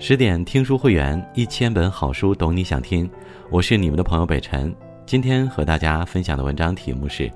[0.00, 3.10] 十点听书会员，一千本好书，懂你想听。
[3.50, 4.72] 我是你们的朋友北辰。
[5.04, 7.24] 今天和大家分享的文章题目是《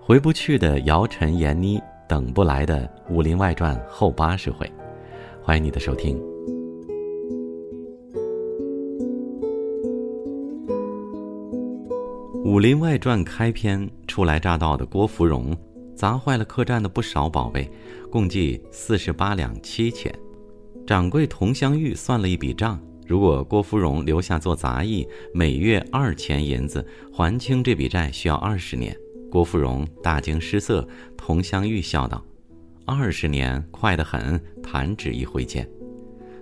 [0.00, 1.78] 回不去的姚晨闫妮，
[2.08, 4.66] 等不来的武林外传后八十回》。
[5.42, 6.18] 欢迎你的收听。
[12.42, 15.54] 《武林外传》开篇，初来乍到的郭芙蓉
[15.94, 17.70] 砸坏了客栈的不少宝贝，
[18.10, 20.10] 共计四十八两七钱。
[20.92, 28.94] 掌柜佟湘玉算了一笔账：如果郭芙蓉留下做杂役，每月二钱银子，还清这笔债需要二十年。
[29.30, 30.86] 郭芙蓉大惊失色，
[31.16, 32.22] 佟湘玉笑道
[32.84, 35.66] ：“二十年快得很，弹指一挥间。”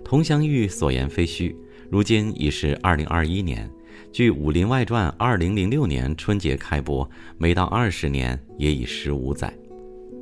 [0.03, 1.55] 佟湘玉所言非虚，
[1.89, 3.71] 如今已是二零二一年，
[4.11, 9.57] 据《武林外传》二零零六年春节开播，没到二十年，也已十五载。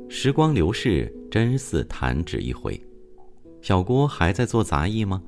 [0.08, 2.80] 时光流逝，真似弹指一挥。
[3.62, 5.22] 小郭还在做杂役吗？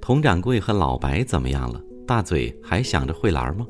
[0.00, 1.82] 佟掌柜和老白怎么样了？
[2.06, 3.66] 大嘴还想着慧兰吗？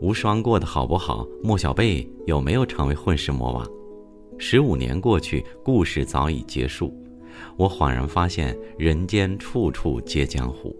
[0.00, 1.26] 无双过得好不好？
[1.42, 3.66] 莫小贝有没有成为混世魔王？
[4.38, 6.94] 十五年过去，故事早已结束。
[7.56, 10.74] 我恍然发现，人间处处皆江湖。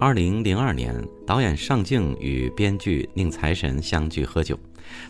[0.00, 0.94] 二零零二年，
[1.26, 4.58] 导演尚敬与编剧宁财神相聚喝酒。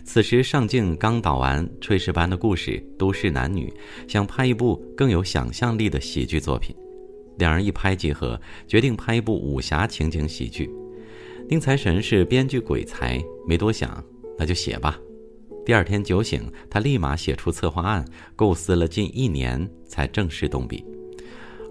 [0.03, 3.73] 此时，尚敬刚导完炊事班的故事，都市男女，
[4.07, 6.75] 想拍一部更有想象力的喜剧作品。
[7.37, 10.69] 两人一拍即合，决定拍一部武侠情景喜剧。
[11.47, 14.03] 宁财神是编剧鬼才，没多想，
[14.37, 14.99] 那就写吧。
[15.65, 18.03] 第二天酒醒，他立马写出策划案，
[18.35, 20.83] 构思了近一年才正式动笔。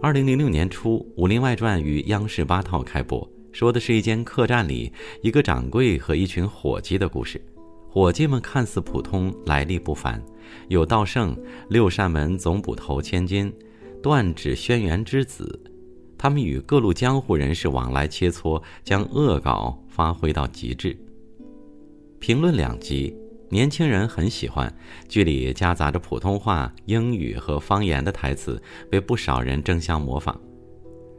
[0.00, 7.40] 二零零六年初，《武林外传》于央视八套开播，说的是一间客栈里一个掌柜和一群伙计的故事。
[7.98, 10.22] 伙计们看似普通，来历不凡，
[10.68, 11.36] 有道圣、
[11.68, 13.52] 六扇门总捕头千金、
[14.00, 15.60] 断指轩辕之子，
[16.16, 20.96] 他们与各路江湖人士往来切磋，将恶搞发挥到极致。
[22.20, 23.12] 评论两极，
[23.48, 24.72] 年轻人很喜欢，
[25.08, 30.40] 剧里夹杂着普通话、英语和方言的台词，被不少人争相模仿。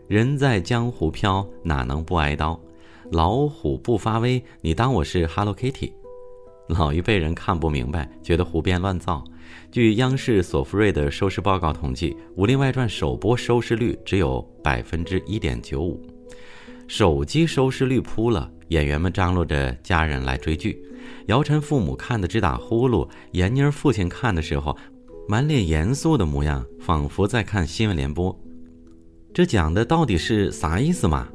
[0.08, 2.58] 人在江湖飘，哪能不挨刀？
[3.12, 5.92] 老虎不发威，你当我是 Hello Kitty？
[6.70, 9.24] 老一辈人看不明白，觉得胡编乱造。
[9.72, 16.00] 据央视索福瑞的收视报告统计，《武林外传》首播收视率只有百分之一点九五，
[16.88, 18.50] 手机收视率扑了。
[18.68, 20.80] 演员们张罗着家人来追剧，
[21.26, 24.78] 姚晨父母看得直打呼噜，闫妮儿父亲看的时候，
[25.28, 28.40] 满脸严肃的模样，仿佛在看新闻联播。
[29.34, 31.28] 这讲的到底是啥意思嘛？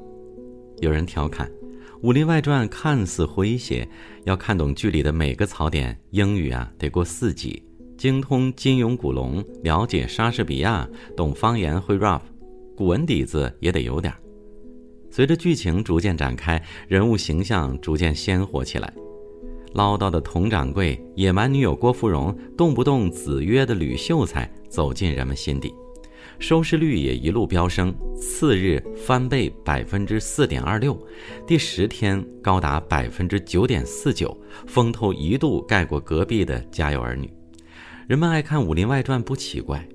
[0.79, 1.49] 有人调侃。
[2.05, 3.89] 《武林外传》看似诙谐，
[4.25, 7.63] 要看懂剧里的每个槽点，英语啊得过四级，
[7.97, 12.21] 精通金庸、古龙，了解莎士比亚，懂方言，会 rap，
[12.77, 14.13] 古文底子也得有点。
[15.11, 18.93] 随着剧情逐渐展开，人物形象逐渐鲜活起来，
[19.73, 25.73] 唠叨的佟掌柜、野蛮女友郭芙蓉，动不动子曰的吕秀才，走进人们心底。
[26.39, 30.99] 收视率也一路飙升，次日翻倍百分之四点二六，
[31.47, 34.37] 第十天高达百分之九点四九，
[34.67, 37.27] 风头一度盖过隔壁的《家有儿女》。
[38.07, 39.87] 人们爱看《武林外传》不奇怪，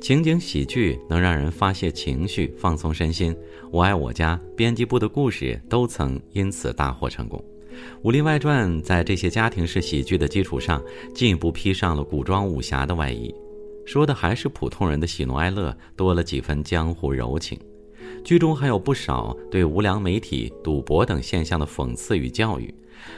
[0.00, 3.34] 情景喜剧能让人发泄情绪、放松身心。
[3.70, 7.38] 《我爱我家》编辑部的故事都曾因此大获成功。
[8.02, 10.82] 《武林外传》在这些家庭式喜剧的基础上，
[11.14, 13.34] 进一步披上了古装武侠的外衣。
[13.84, 17.58] 说的还是普通人的喜怒哀乐，多了几分江湖柔情。
[18.24, 22.72] 剧中还有不少对无良媒体、赌博等现象的讽刺与教育。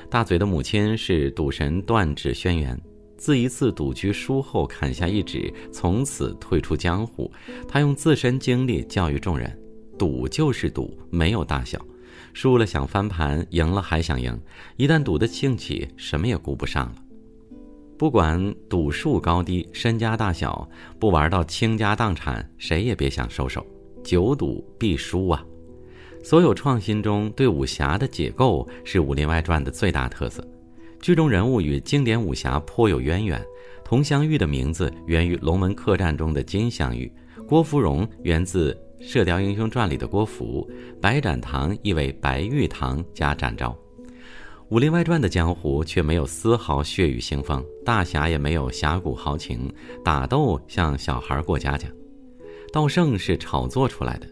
[0.08, 2.78] 大嘴的母亲是赌神断指轩辕，
[3.18, 7.30] 自一次赌局输后砍下一指，从此退出江湖。
[7.68, 9.56] 他用自身经历教育众人：
[9.98, 11.78] 赌就是赌，没有大小。
[12.32, 14.36] 输了想翻盘，赢了还想赢。
[14.76, 16.94] 一旦赌得兴起，什么也顾不上了。
[17.96, 20.68] 不管赌术高低、身家大小，
[20.98, 23.64] 不玩到倾家荡产，谁也别想收手。
[24.02, 25.44] 久赌必输啊！
[26.22, 30.46] 所有创新中，对武侠的解构是《武林外传》的最大特色。
[31.00, 33.40] 剧中人物与经典武侠颇有渊源。
[33.84, 37.12] 佟湘玉的名字源于龙门客栈中的金镶玉，
[37.46, 38.72] 郭芙蓉源自
[39.06, 40.68] 《射雕英雄传》里的郭芙，
[41.00, 43.70] 白展堂意为白玉堂加展昭。
[44.74, 49.72] 《武林外传》的江湖却没有丝毫血雨腥风，大侠也没有侠骨豪情，
[50.04, 51.86] 打斗像小孩过家家。
[52.72, 54.26] 道圣是炒作出来的，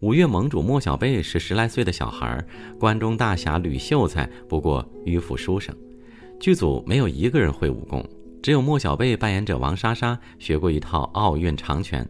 [0.00, 2.44] 五岳盟主莫小贝是十来岁的小孩，
[2.80, 5.72] 关中大侠吕秀才不过迂腐书生。
[6.40, 8.04] 剧组没有一个人会武功，
[8.42, 12.04] 只有莫小贝扮演者王莎莎学过一套奥运长拳。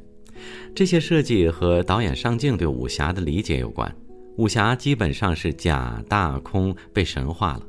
[0.75, 3.95] 这些设计和导演上镜对武侠的理解有关。
[4.37, 7.63] 武侠基本上是假大空被神化了。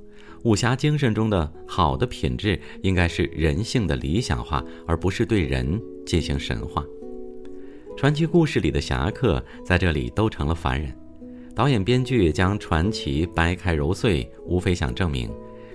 [0.44, 6.84] 武侠精神中的好的品质，应该是人性的理想化，而不是对人进行神化。
[7.96, 10.94] 传奇故事里的侠客在这里都成了凡人。
[11.56, 15.30] 导演编剧将传奇掰开揉碎，无非想证明，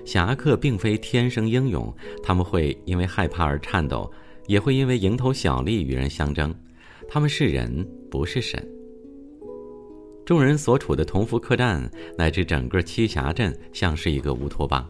[0.04, 1.92] 侠客并非天生英勇，
[2.22, 4.10] 他们会因为害怕而颤抖，
[4.46, 6.54] 也会因为蝇头小利与人相争。
[7.08, 8.64] 他们是人，不是神。
[10.24, 14.88] 众人所处的同福客栈乃至整个栖霞镇，像是一个乌托邦。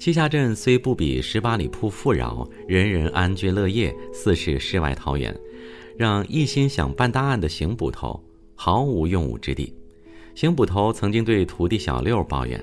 [0.00, 5.34] 栖霞镇虽不比十八里铺富饶，人人安居乐业，似是世外桃源，
[5.96, 8.20] 让一心想办大案的邢捕头
[8.56, 9.72] 毫无用武之地。
[10.34, 12.62] 邢捕头曾经对徒弟小六抱怨：“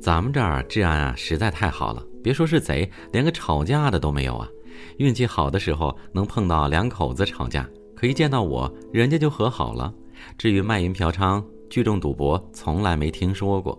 [0.00, 4.48] 咱们这儿治安啊，实在太好了，别说是贼，连个吵架的都没有啊。
[4.96, 9.92] 运气好的时候能碰到两口子吵架，可一见到我，人家就和好了。”
[10.38, 13.78] 至于卖淫嫖娼、聚众赌博，从来没听说过。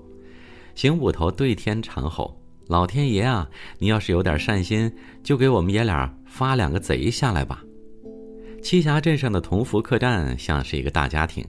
[0.76, 3.50] 邢捕头对天长吼：“老天爷啊，
[3.80, 4.92] 你要是有点善心，
[5.24, 7.64] 就给我们爷俩发两个贼下来吧！”
[8.62, 11.46] 栖霞镇上的同福客栈像是一个大家庭，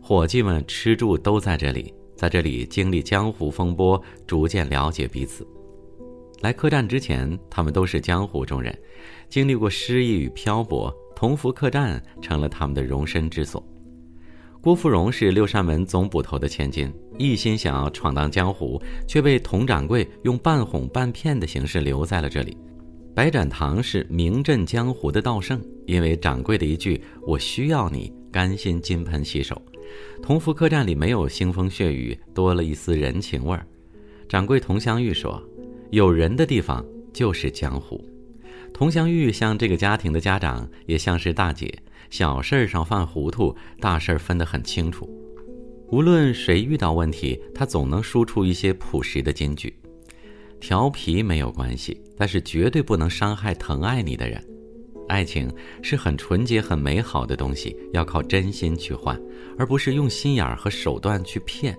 [0.00, 5.46] 伙计们吃住都在这里，在这里经历江湖风波，逐渐了解彼此。
[6.40, 8.76] 来客栈之前，他们都是江湖中人，
[9.28, 13.64] 经历过失意与漂泊，同福客栈成了他们的容身之所。
[14.62, 16.88] 郭芙蓉是六扇门总捕头的千金，
[17.18, 22.56] 一心想要闯荡江湖，却被佟掌柜用半哄半骗的形式留在了这里。
[23.12, 29.60] 白展堂是名震江湖的道圣，因为掌柜的一句“我需要你”，甘心金盆洗手。
[30.22, 33.66] 同福客栈里没有腥风血雨，多了一丝人情味儿。
[34.28, 35.42] 掌柜佟湘玉说
[35.90, 38.00] ：“有人的地方就是江湖。”
[38.72, 41.68] 佟湘玉像这个家庭的家长，也像是大姐。
[42.12, 45.08] 小事上犯糊涂，大事分得很清楚。
[45.88, 49.74] 无论谁遇到问题，他总能输出一些朴实的金句。
[50.60, 54.44] 调皮没有关系，但是绝对不能伤害疼爱你的人。
[55.08, 55.50] 爱情
[55.80, 59.18] 是很纯洁、很美好的东西，要靠真心去换，
[59.58, 61.74] 而不是用心眼儿和手段去骗。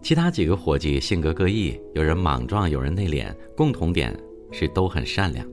[0.00, 4.16] 其他几个伙计性格各异，有人莽撞，有人内敛，共同点
[4.52, 5.44] 是都很善良。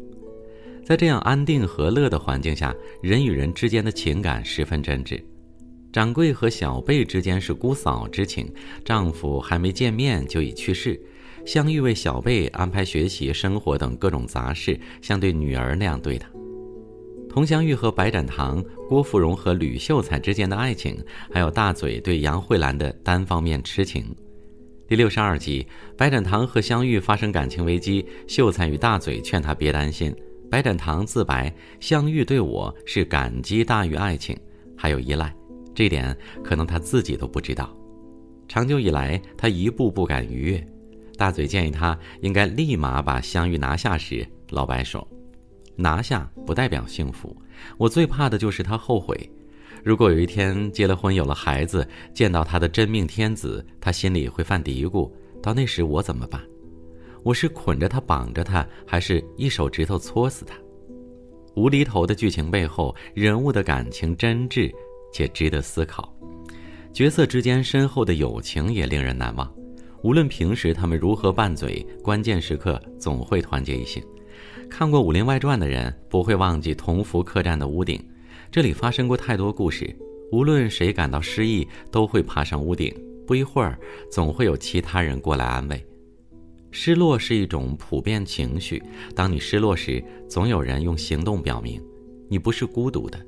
[0.83, 5.21] 在这样安定和乐的环境下，人与人之间的情感十分真挚。
[5.91, 8.51] 掌柜和小贝之间是姑嫂之情，
[8.83, 10.99] 丈夫还没见面就已去世。
[11.45, 16.29] 香玉为小贝安排学习、生活等各种杂事，像对女儿那样对她。
[17.29, 20.97] 佟湘玉和白展堂、郭芙蓉和吕秀才之间的爱情，
[21.31, 24.05] 还有大嘴对杨慧兰的单方面痴情。
[24.87, 25.65] 第六十二集，
[25.97, 30.13] 白展堂和香玉发生感情危机，秀才与大嘴劝他别担心。
[30.51, 31.49] 白展堂自白：
[31.79, 34.37] 相遇对我是感激大于爱情，
[34.75, 35.33] 还有依赖，
[35.73, 37.73] 这点可能他自己都不知道。
[38.49, 40.67] 长久以来，他一步不敢逾越。
[41.15, 45.07] 大嘴建议他应该立马把香玉拿下时，老白说
[45.77, 47.33] ：“拿下不代表幸福，
[47.77, 49.17] 我最怕的就是他后悔。
[49.85, 55.09] 如果有一天结了婚，有了孩子，见到他的真命天子，他心里会犯嘀咕：
[55.41, 56.41] 到那时我怎么办？”
[57.23, 60.55] 我是捆着他绑着他，还是一手指头戳死他？
[61.55, 64.71] 无厘头的剧情背后，人物的感情真挚
[65.13, 66.11] 且值得思考，
[66.91, 69.53] 角色之间深厚的友情也令人难忘。
[70.01, 74.01] 无论平时他们如何拌嘴，关键时刻总会团结一心。
[74.67, 78.03] 看过《武林外传》的人不会忘记同福客栈的屋顶，
[78.49, 79.95] 这里发生过太多故事。
[80.31, 82.91] 无论谁感到失意，都会爬上屋顶，
[83.27, 83.77] 不一会儿，
[84.09, 85.85] 总会有其他人过来安慰。
[86.71, 88.81] 失落是一种普遍情绪，
[89.13, 91.81] 当你失落时，总有人用行动表明，
[92.29, 93.19] 你不是孤独的。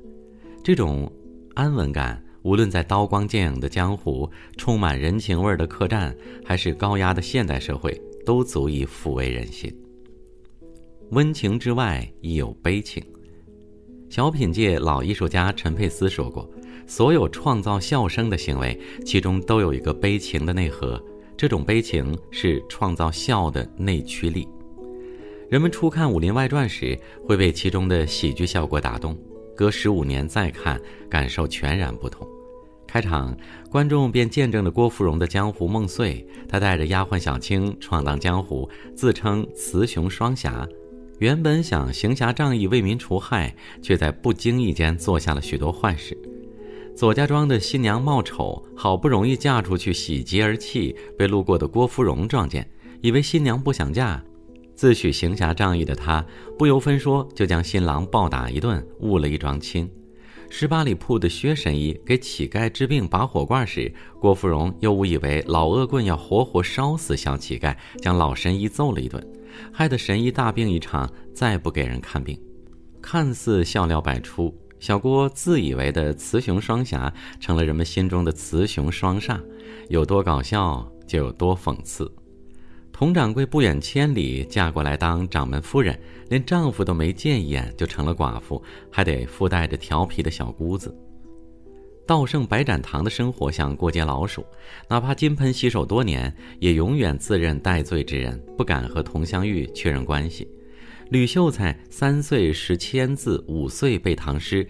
[0.62, 1.10] 这种
[1.54, 9.70] 安稳感，无论在刀光剑影的江湖、充满人情味的客栈，还是高压的现代社会，都足以抚慰人心。
[11.10, 13.04] 温情之外，亦有悲情。
[14.08, 16.48] 小品界老艺术家陈佩斯说过
[16.86, 21.02] ：“所有创造笑声的行为，其中都有一个悲情的内核。”
[21.36, 24.48] 这种悲情是创造笑的内驱力。
[25.50, 29.16] 人们初看《武林外传》时，会被其中的喜剧效果打动，
[29.54, 32.26] 隔十五年再看，感受全然不同。
[32.86, 33.36] 开场，
[33.70, 36.26] 观众便见证了郭芙蓉的江湖梦碎。
[36.48, 40.66] 她带着丫鬟小青闯荡江湖，自称雌雄双侠。
[41.18, 46.16] 原本想行侠仗义、为民除害，却在不经意间做下了许多坏事。
[46.96, 52.68] 左家庄的新娘貌丑，好不容易嫁出去，喜极而泣，被路过的郭芙蓉撞见，
[53.02, 54.22] 以为新娘不想嫁，
[54.76, 56.24] 自诩行侠仗义的她
[56.56, 59.90] 不由分说就将新郎暴打一顿，误了一桩亲。
[60.48, 69.20] 十八里铺的薛神医给乞丐治病拔火罐时，郭芙蓉又误以为老恶棍要活活烧死小乞丐，将老神医揍了一顿，
[69.72, 72.40] 害得神医大病一场，再不给人看病。
[73.02, 77.10] 看似笑料百出，小郭自以为的雌雄双侠，
[77.40, 79.40] 成了人们心中的雌雄双煞，
[79.88, 82.04] 有多搞笑就有多讽刺。
[82.92, 85.98] 佟掌柜不远千里嫁过来当掌门夫人，
[86.28, 88.62] 连丈夫都没见一眼就成了寡妇，
[88.92, 90.94] 还得附带着调皮的小姑子。
[92.06, 94.44] 道圣白展堂的生活像过街老鼠，
[94.86, 100.46] 哪怕金盆洗手多年，也永远自认戴罪之人，不敢和佟湘玉确认关系。
[101.10, 104.66] 吕秀才三岁识千字，五岁背唐诗，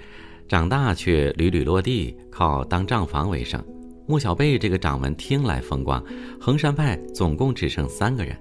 [0.48, 3.64] 长大却屡屡落地，靠当账房为生。
[4.06, 6.04] 莫小贝这个掌门听来风光，
[6.40, 8.36] 衡山派总共只剩三个人。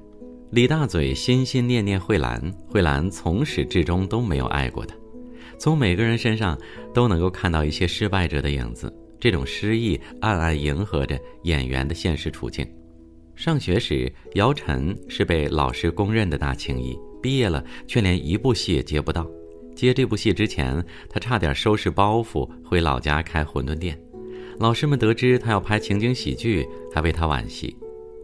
[0.51, 4.95] 李大嘴心心念念慧兰，慧兰从始至终都没有爱过他。
[5.57, 6.57] 从每个人身上
[6.93, 12.67] 都能够看到一些失败者的影子，这种失意暗暗迎合着演员的现实处境。
[13.35, 19.25] 上学时，姚晨是被老师公认的大青衣，毕业了却连一部戏也接不到。
[19.73, 23.97] 接这部戏之前，他差点收拾包袱回老家开馄饨店。
[24.59, 27.75] 老师们得知他要拍情景喜剧，还为他惋惜。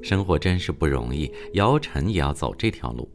[0.03, 3.09] 生活真是不容易，姚晨也要走这条路。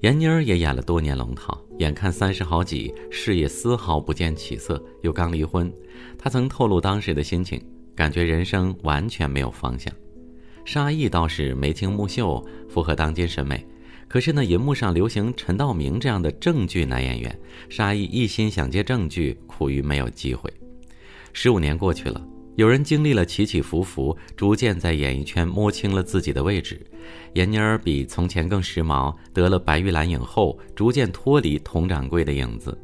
[0.00, 5.72] 闫妮儿也演了多年龙套，眼看三十好几，事业丝毫不见起色，又刚离婚。
[6.18, 7.62] 她曾透露当时的心情，
[7.94, 9.92] 感觉人生完全没有方向。
[10.64, 13.66] 沙溢倒是眉清目秀，符合当今审美。
[14.08, 20.52] 可是呢银幕上流行陈道明这样的正剧男演员，沙溢一心想接正剧，苦于没有机会。
[21.32, 22.24] 十五年过去了，
[22.56, 26.80] 有人经历了起起伏伏，逐渐在演艺圈摸清了自己的位置。
[27.32, 32.78] 闫妮儿比从前更时髦，得了白玉兰影后，逐渐脱离佟掌柜的影子。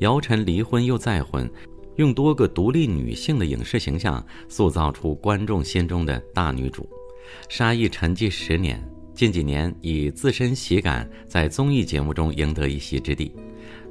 [0.00, 1.48] 姚晨离婚又再婚，
[1.96, 6.88] 用多个独立女性的影视形象塑造出观众心中的大女主。
[7.48, 8.82] 沙溢沉寂十年，
[9.22, 13.32] 近几年以自身喜感在综艺节目中赢得一席之地，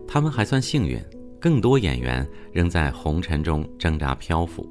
[0.06, 1.02] 他们还算幸运。
[1.40, 4.68] 更多演员仍在红尘中挣扎漂浮。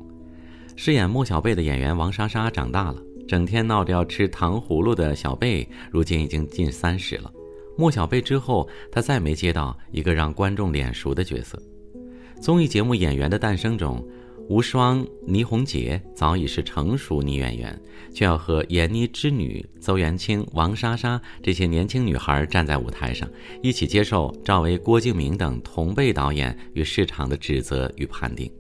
[0.77, 7.33] 饰演莫小贝的演员王莎莎长大了，整天闹着要吃糖葫芦的小贝，如今已经近三十了。
[7.79, 11.59] 莫小贝之后，她再没接到一个让观众脸熟的角色。
[12.39, 14.07] 综艺节目《演员的诞生》中。
[14.51, 17.81] 无双倪虹洁早已是成熟女演员，
[18.13, 23.31] 却要和闫妮之女邹元清、王莎莎这些年轻女孩站在舞台上，
[23.63, 28.51] 一起接受赵薇、郭敬明等同辈导演与市场的指责与判定。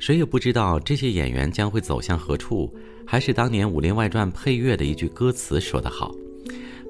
[0.00, 2.74] 谁也不知道这些演员将会走向何处。
[3.06, 6.12] 还是当年《武林外传》配乐的一句歌词说得好：“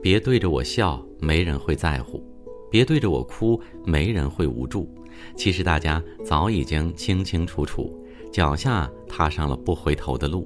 [0.00, 2.22] 别对着我笑，没人会在乎；
[2.70, 4.88] 别对着我哭，没人会无助。”
[5.36, 8.00] 其实大家早已经清清楚楚。
[8.34, 10.42] 脚下踏上了不回头的路。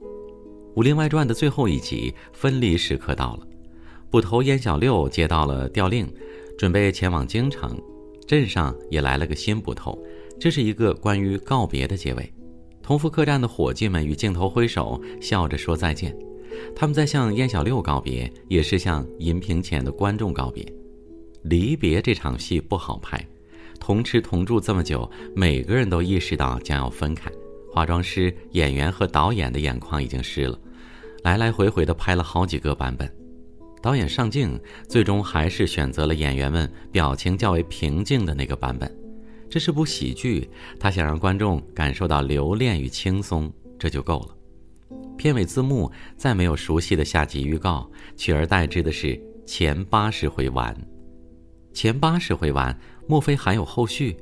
[0.74, 3.46] 《武林外传》的最后一集分离时刻到了，
[4.10, 6.12] 捕头燕小六接到了调令，
[6.58, 7.80] 准备前往京城。
[8.26, 9.96] 镇上也来了个新捕头，
[10.40, 12.34] 这是一个关于告别的结尾。
[12.82, 16.16] 同福客栈的伙计们与镜头挥手，笑着说再见。
[16.74, 20.66] 他们在向燕小六告别，也是向银屏前的观众告别。
[21.44, 23.24] 离别这场戏不好拍。
[23.82, 27.28] 同吃同住这么久，每个人都意识到将要分开。
[27.68, 30.56] 化妆师、演员和导演的眼眶已经湿了，
[31.24, 33.12] 来来回回的拍了好几个版本。
[33.82, 34.56] 导演上镜，
[34.88, 38.88] 最终还是选择了演员们表情较为平静的那个版本。
[39.50, 40.48] 这是部喜剧，
[40.78, 44.96] 他想让观众感受到留恋与轻松，这就够了。
[45.18, 50.72] 片尾字幕再没有熟悉的下集预告，取而代之的是前八十回完。
[51.72, 52.78] 前八十回完。
[53.06, 54.16] 莫非还有后续？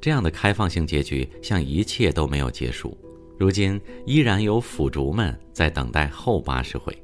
[0.00, 2.96] 这样的开放性结局，像一切都没有结束。
[3.38, 6.96] 如今依然有腐竹们在等待后八十回。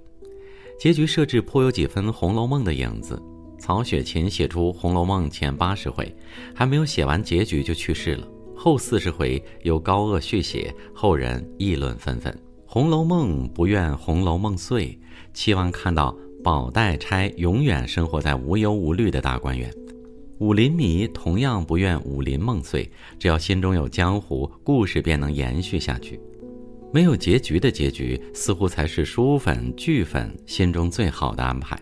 [0.78, 3.20] 结局设置颇有几分《红楼梦》的影子。
[3.58, 6.14] 曹雪芹写出《红楼梦》前八十回，
[6.54, 8.28] 还没有写完结局就去世了。
[8.54, 12.32] 后四十回由高鹗续写，后人议论纷纷。
[12.64, 14.96] 《红楼梦》不愿《红楼梦》碎，
[15.34, 19.72] 期望看到宝黛钗永远生活在无忧无虑的大观园。
[20.38, 26.20] 武林迷同样不愿武林梦碎，只要心中有江湖，故事便能延续下去。
[26.92, 31.78] 没有结局的结局，似乎才是书粉剧粉心中最好的安排。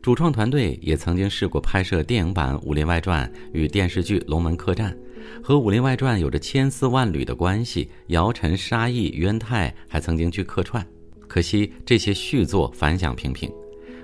[0.00, 4.96] 主创团队也曾经试过拍摄电影版《武林外传》与电视剧《龙门客栈》，
[5.44, 7.90] 和《武林外传》有着千丝万缕的关系。
[8.06, 10.84] 姚晨、沙溢、于恩泰还曾经去客串，
[11.28, 13.52] 可惜这些续作反响平平，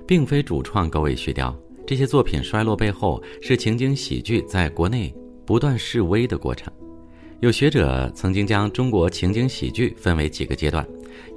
[0.07, 1.57] 并非主创高位续貂。
[1.87, 5.15] 这些作品衰落背后是情景喜剧在国内
[5.45, 6.73] 不断示威的过程。
[7.41, 10.85] 有学者曾经将中国情景喜剧分为几个阶段，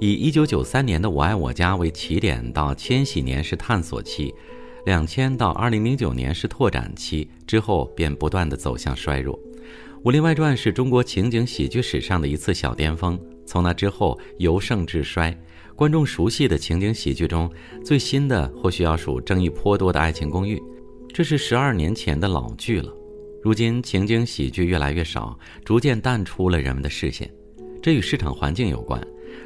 [0.00, 4.34] 以一九九三年的《我爱我家》为起点，到千禧年是探索期
[4.86, 9.38] 两千到二零零九年是拓展期，之后便不断的走向衰弱。
[10.02, 15.38] 《武林外传》是中国情景喜剧史上的一次小巅峰，从那之后由盛至衰。
[15.76, 17.50] 观众熟悉的情景喜剧中
[17.84, 20.56] 最新的，或许要数争议颇多的《爱情公寓》，
[21.12, 22.90] 这是十二年前的老剧了。
[23.42, 27.30] 如今情景喜剧越来越少，逐渐淡出了人们的视线，
[27.82, 28.98] 这与市场环境有关。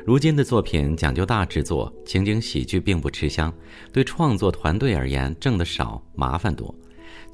[0.06, 3.52] 如今的作品讲究大制作，情景喜剧并不吃香。
[3.92, 6.72] 对创作团队而言，挣得少，麻烦多。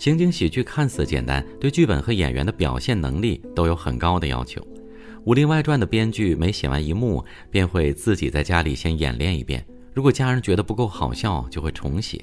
[0.00, 4.58] 情景喜剧看似简单，对剧本和演员的表现能力都有很高的要求。
[5.26, 12.18] 《武林外传》的编剧每写完一幕，便会自己在家里先演练一遍，如果家人觉得不够好笑，就会重写。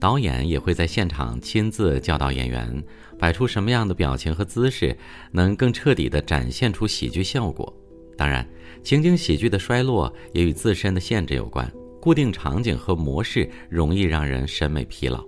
[0.00, 2.82] 导演也会在现场亲自教导演员，
[3.18, 4.96] 摆出什么样的表情和姿势，
[5.30, 7.70] 能更彻底地展现出喜剧效果。
[8.16, 8.48] 当然，
[8.82, 15.22] 情景喜剧的衰落也与自身的限制有关，固定场景和模式容易让人审美疲劳。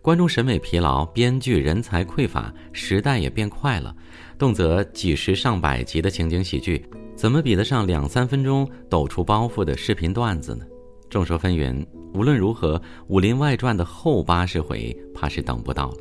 [0.00, 3.94] 观众审美疲劳，编剧人才匮乏，时代也变快了，
[4.38, 6.84] 动辄几十上百集的情景喜剧，
[7.16, 10.64] 怎么比得上两三分钟抖出包袱的视频段子呢？
[11.10, 11.84] 众说纷纭。
[12.14, 12.78] 无论如何，
[13.08, 15.94] 《武林外传》的后八十回怕是等不到了。《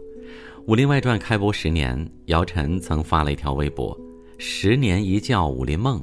[0.65, 3.97] 武林外传》开播十年，姚晨曾发了一条微博
[4.39, 6.01] ：“十年一觉武林梦。”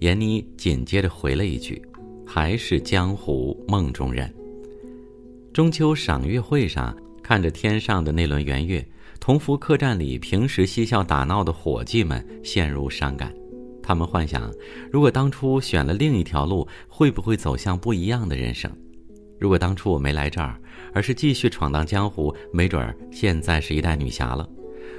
[0.00, 1.82] 闫妮紧接着回了一句
[2.24, 4.32] ：“还是江湖梦中人。”
[5.52, 6.96] 中秋赏月会上，
[7.30, 8.84] 看着天上的那轮圆月，
[9.20, 13.32] 同福客栈里平时嬉笑打闹的伙计们陷入伤感。
[13.80, 14.52] 他们幻想，
[14.90, 18.68] 如果当初选了另一条路，会不会走向不一样的人生？
[19.38, 20.60] 如果当初我没来这儿，
[20.92, 24.48] 而是继续闯荡江湖，没准儿现在是一代女侠了。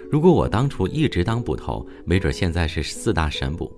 [0.10, 3.70] 如果我当初一直当捕头，没准儿现在是四大神捕。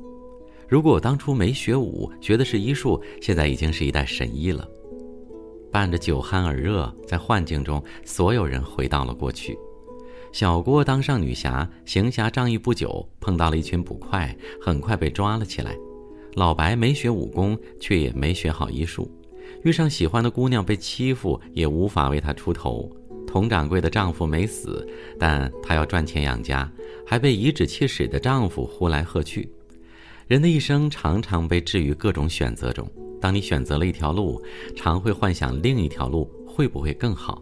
[0.70, 4.70] 如果我当初没学武，学的是医术，现在已经是一代神医了。
[5.74, 9.58] 伴着酒酣耳热，在幻境中，所有人回到了过去。
[10.32, 15.76] 小郭当上女侠，行侠仗义不久，碰到了一群捕快，很快被抓了起来。
[16.36, 19.12] 老白没学武功，却也没学好医术。
[19.64, 22.88] 遇上喜欢的姑娘被欺负，也无法为她出头。
[23.26, 24.88] 佟掌柜的丈夫没死，
[25.20, 26.72] 但她要赚钱养家，
[27.04, 29.50] 还被颐指气使的丈夫呼来喝去。
[30.28, 32.88] 人的一生常常被置于各种选择中，
[33.24, 34.44] 当你选择了一条路，
[34.76, 37.42] 常会幻想另一条路会不会更好。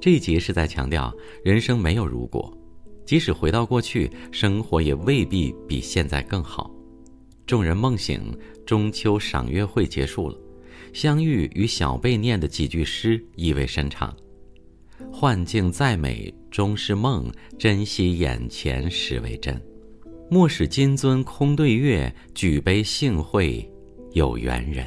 [0.00, 2.56] 这一集是在强调，人生没有如果，
[3.04, 6.70] 即使回到过去，生活也未必比现在更好。
[7.44, 8.22] 众人梦醒，
[8.64, 10.38] 中秋赏月会结束了。
[10.92, 14.14] 相遇与小贝念的几句诗意味深长
[15.12, 19.60] ：“幻境再美终是梦，珍惜眼前实为真。
[20.30, 23.68] 莫使金樽空对月，举杯幸会
[24.12, 24.86] 有缘人。”